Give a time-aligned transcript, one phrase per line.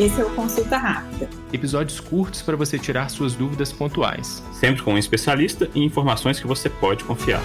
[0.00, 1.30] Esse é o Consulta Rápida.
[1.52, 4.42] Episódios curtos para você tirar suas dúvidas pontuais.
[4.52, 7.40] Sempre com um especialista e informações que você pode confiar.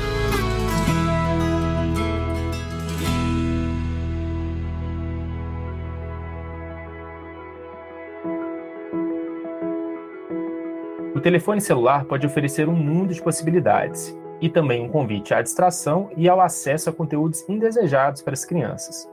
[11.15, 16.09] O telefone celular pode oferecer um mundo de possibilidades e também um convite à distração
[16.17, 19.07] e ao acesso a conteúdos indesejados para as crianças.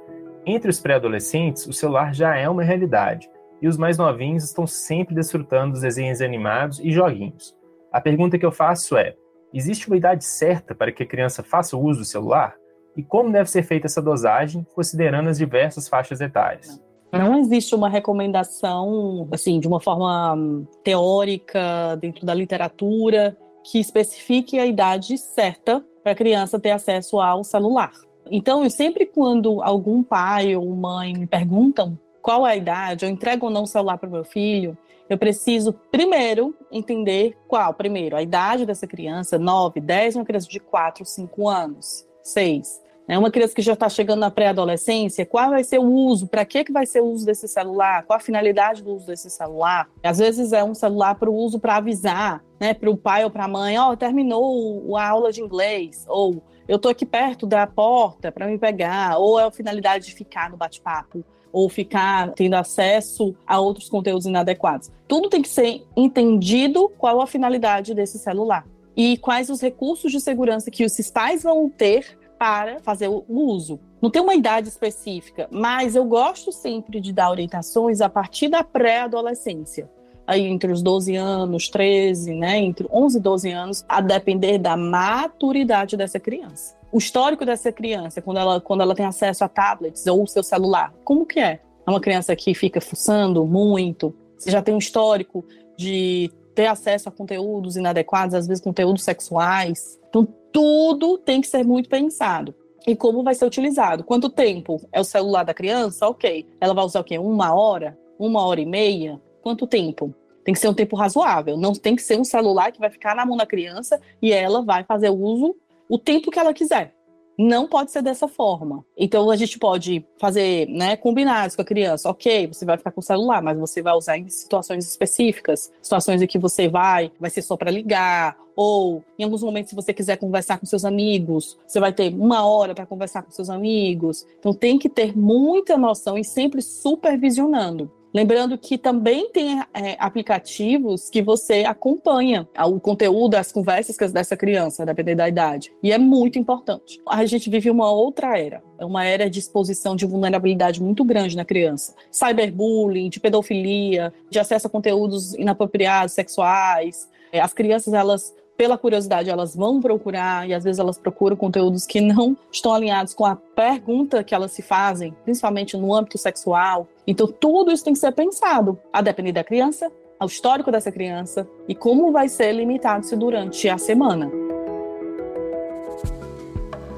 [0.49, 3.29] Entre os pré-adolescentes, o celular já é uma realidade,
[3.61, 7.55] e os mais novinhos estão sempre desfrutando dos desenhos animados e joguinhos.
[7.93, 9.15] A pergunta que eu faço é:
[9.53, 12.55] existe uma idade certa para que a criança faça uso do celular?
[12.97, 16.81] E como deve ser feita essa dosagem, considerando as diversas faixas etárias?
[17.13, 24.59] Não existe uma recomendação, assim, de uma forma hum, teórica, dentro da literatura, que especifique
[24.59, 27.93] a idade certa para a criança ter acesso ao celular.
[28.31, 33.47] Então, sempre quando algum pai ou mãe me perguntam qual é a idade, eu entrego
[33.47, 34.77] ou não o celular para o meu filho,
[35.09, 40.59] eu preciso primeiro entender qual, primeiro, a idade dessa criança, 9, 10, uma criança de
[40.59, 42.83] 4, 5 anos, 6.
[43.07, 43.17] Né?
[43.17, 46.27] Uma criança que já está chegando na pré-adolescência, qual vai ser o uso?
[46.27, 48.03] Para que, que vai ser o uso desse celular?
[48.03, 49.89] Qual a finalidade do uso desse celular?
[50.03, 53.31] Às vezes é um celular para o uso para avisar, né, para o pai ou
[53.31, 57.47] para a mãe, ó, oh, terminou a aula de inglês, ou eu estou aqui perto
[57.47, 62.33] da porta para me pegar, ou é a finalidade de ficar no bate-papo, ou ficar
[62.33, 64.91] tendo acesso a outros conteúdos inadequados.
[65.07, 70.21] Tudo tem que ser entendido qual a finalidade desse celular e quais os recursos de
[70.21, 73.81] segurança que os pais vão ter para fazer o uso.
[74.03, 78.63] Não tem uma idade específica, mas eu gosto sempre de dar orientações a partir da
[78.63, 79.89] pré-adolescência
[80.27, 84.77] aí entre os 12 anos, 13, né, entre 11 e 12 anos, a depender da
[84.77, 86.77] maturidade dessa criança.
[86.91, 90.43] O histórico dessa criança, quando ela, quando ela tem acesso a tablets ou o seu
[90.43, 91.61] celular, como que é?
[91.87, 95.45] É uma criança que fica fuçando muito, você já tem um histórico
[95.77, 99.99] de ter acesso a conteúdos inadequados, às vezes conteúdos sexuais.
[100.09, 102.55] Então, tudo tem que ser muito pensado.
[102.87, 104.05] E como vai ser utilizado?
[104.05, 106.09] Quanto tempo é o celular da criança?
[106.09, 106.47] Ok.
[106.61, 107.19] Ela vai usar o quê?
[107.19, 107.99] Uma hora?
[108.19, 109.21] Uma hora e meia?
[109.47, 110.13] quanto tempo?
[110.47, 111.57] Tem que ser um tempo razoável.
[111.57, 114.63] Não tem que ser um celular que vai ficar na mão da criança e ela
[114.63, 115.57] vai fazer uso
[115.89, 116.95] o tempo que ela quiser.
[117.37, 118.87] Não pode ser dessa forma.
[118.97, 122.09] Então a gente pode fazer, né, combinados com a criança.
[122.09, 126.23] Ok, você vai ficar com o celular, mas você vai usar em situações específicas, situações
[126.23, 129.93] em que você vai, vai ser só para ligar, ou em alguns momentos, se você
[129.93, 134.25] quiser conversar com seus amigos, você vai ter uma hora para conversar com seus amigos.
[134.39, 137.91] Então tem que ter muita noção e sempre supervisionando.
[138.17, 144.87] Lembrando que também tem é, aplicativos que você acompanha o conteúdo, as conversas dessa criança,
[144.87, 145.71] dependendo da idade.
[145.83, 146.99] E é muito importante.
[147.07, 148.63] A gente vive uma outra era.
[148.79, 151.95] É uma era de exposição de vulnerabilidade muito grande na criança.
[152.11, 157.11] Cyberbullying, de pedofilia, de acesso a conteúdos inapropriados, sexuais.
[157.31, 161.87] É, as crianças, elas pela curiosidade, elas vão procurar e às vezes elas procuram conteúdos
[161.87, 166.89] que não estão alinhados com a pergunta que elas se fazem, principalmente no âmbito sexual.
[167.07, 171.47] Então, tudo isso tem que ser pensado, a depender da criança, ao histórico dessa criança
[171.69, 174.31] e como vai ser limitado-se durante a semana.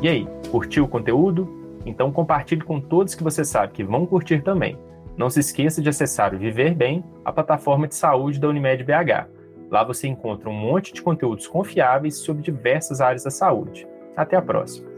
[0.01, 1.57] E aí, curtiu o conteúdo?
[1.85, 4.79] Então compartilhe com todos que você sabe que vão curtir também.
[5.17, 9.38] Não se esqueça de acessar o Viver Bem, a plataforma de saúde da Unimed BH
[9.71, 13.87] Lá você encontra um monte de conteúdos confiáveis sobre diversas áreas da saúde.
[14.17, 14.89] Até a próxima!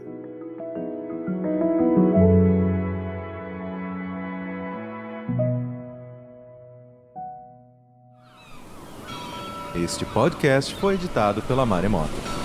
[9.75, 12.40] Este podcast foi editado pela Maremoto.